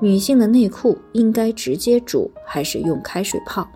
[0.00, 3.68] 女性的内裤应该直接煮还是用开水泡？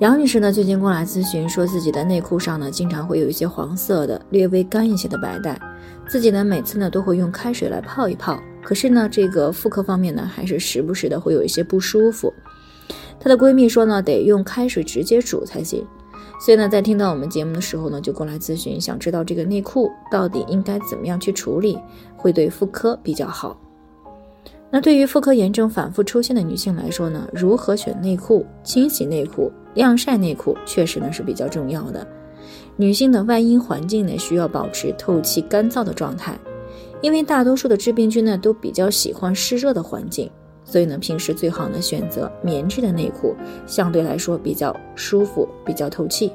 [0.00, 5.58] 杨女士呢，最近过来咨询，说自己的内裤上呢，经常会有一些黄色的、略微干一些的白带，
[6.06, 12.30] 自己呢每次呢都会用开水来泡一泡，可是呢这个妇科方面呢，还是时不时的会有一些不舒服。
[13.18, 15.82] 她的闺蜜说呢，得用开水直接煮才行，
[16.38, 21.78] 所以呢，在听到我们节目的时候呢，就过来咨询，想知道这个内裤到底应该怎么样去处理，
[22.18, 23.58] 会对妇科比较好。
[24.76, 32.06] 那对于妇科炎症反复出现的女性来说呢，如何选内裤、清洗内裤、晾晒内裤，确实呢是比较重要的。
[32.76, 36.38] 女性的外阴环境呢需要保持透气干燥的状态，
[37.00, 40.30] 因为大多数的致病菌呢都比较喜欢湿热的环境，
[40.62, 43.34] 所以呢平时最好呢选择棉质的内裤，
[43.66, 46.30] 相对来说比较舒服、比较透气。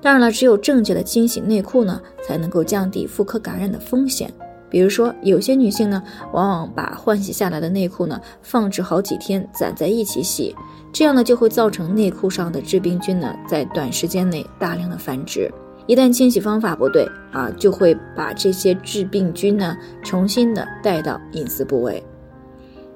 [0.00, 4.32] 当然了，只有正确的清洗内裤呢，才能够降低妇科感染的风险。
[4.70, 6.00] 比如说，有些女性呢，
[6.32, 10.54] 往往把换洗下来的内裤呢放置好几天，攒在一起洗，
[10.92, 15.50] 这样呢就会造成内裤上的致病菌呢在短时间内大量的繁殖。
[15.86, 22.00] 一旦清洗方法不对啊，就会把这些致病菌呢重新的带到隐私部位。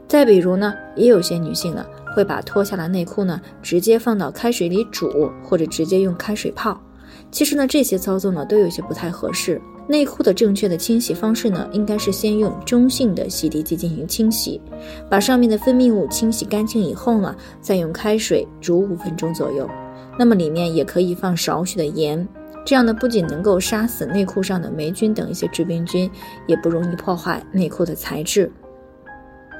[0.07, 6.81] 再比如呢，也有些女性呢会把脱下来内裤呢直接放到开水里煮，或者直接用开水泡。
[7.33, 9.61] 其实呢，这些操作呢都有些不太合适。
[9.87, 14.61] 内裤的正确的清洗方式呢，应该是先用中性的洗涤剂进行清洗，
[15.11, 19.69] 把上面的分泌物清洗干净以后呢，再用开水煮五分钟左右。
[20.19, 22.27] 那么里面也可以放少许的盐，
[22.65, 26.11] 这样呢不仅能够杀死内裤上的霉菌等一些致病菌，
[26.47, 28.51] 也不容易破坏内裤的材质。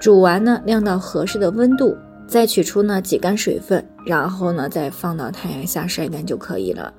[0.01, 1.95] 煮完呢，晾到合适的温度，
[2.27, 6.93] 再取出呢挤干水分，然后呢再放到太阳下晒干就可以了。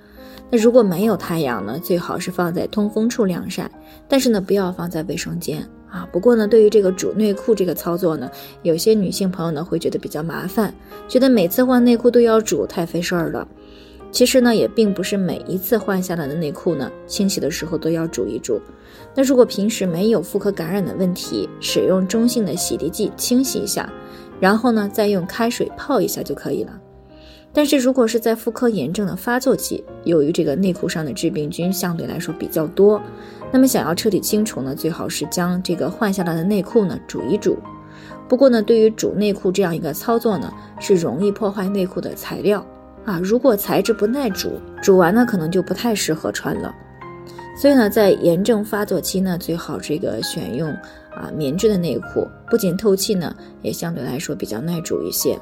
[0.52, 3.70] 那如果没有太阳呢，最好是放在通风处晾晒，
[4.08, 6.08] 但是呢，不要放在卫生间啊。
[6.12, 8.30] 不过呢，对于这个煮内裤这个操作呢，
[8.62, 10.74] 有些女性朋友呢会觉得比较麻烦，
[11.08, 13.48] 觉得每次换内裤都要煮，太费事儿了。
[14.12, 18.62] 其实呢，也并不是每一次换下来的内裤呢，清洗的时候都要煮一煮。
[19.14, 23.92] 那如果平时没有妇科感染的问题，使用中性的洗涤剂清洗一下，
[24.40, 26.80] 然后呢，再用开水泡一下就可以了。
[27.56, 33.02] 但是如果是在妇科炎症的发作期，由于这个内裤上的致病菌相对来说比较多，
[33.50, 37.58] 那么想要彻底清除呢，最好是将这个换下来的内裤呢煮一煮。
[38.28, 42.64] 不过呢，对于煮内裤这样一个操作呢，是容易破坏内裤的材料
[43.06, 43.22] 啊。
[43.24, 46.76] 如果材质不耐煮，煮完呢可能就不太适合穿了。
[47.58, 50.70] 所以呢，在炎症发作期呢，最好这个选用
[51.12, 55.40] 啊棉质的内裤，不仅透气呢，也相对来说比较耐煮一些。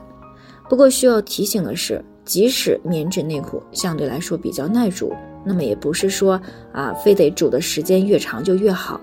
[0.69, 5.13] 不过需要提醒的是，即使棉质内裤相对来说比较耐煮，
[5.45, 6.39] 那么也不是说
[6.71, 8.99] 啊，非得煮的时间越长就越好。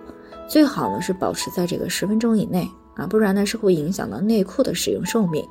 [0.48, 2.66] 最好呢是保持在这个十分钟以内
[2.96, 5.44] 啊，不然呢是会影响到内裤的使用寿命。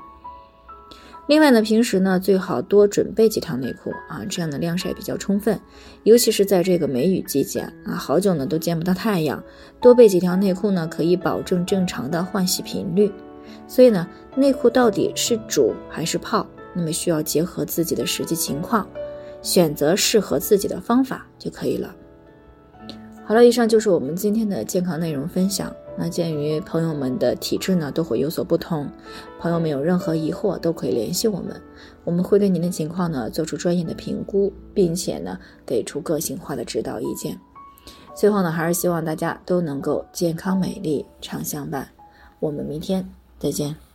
[1.28, 5.58] 另外呢，平时呢最好多准备几条内裤啊，这样的晾晒比较充分，
[6.04, 9.42] 尤其是在这个梅雨季节啊，好久呢都见不到太阳，
[9.80, 13.12] 多备几条内裤呢，可以保证正常的换洗频率。
[13.68, 14.08] 所以呢，
[14.40, 16.48] 内裤到底是煮还是泡？
[16.74, 18.88] 那么需要结合自己的实际情况，
[19.42, 21.94] 选择适合自己的方法就可以了。
[23.26, 25.76] 好了，以上就是我们今天的健康内容分享。
[25.98, 28.90] 那鉴于朋友们的体质呢都会有所不同，
[29.40, 31.62] 朋友们有任何疑惑都可以联系我们，
[32.06, 37.38] 我们会对您的情况呢做出专业的评估，并且呢给出个性化的指导意见。
[38.16, 41.90] 最后呢，还是希望大家都能够健康美丽常相伴。
[42.40, 43.08] 我们明天。
[43.40, 43.89] 再见。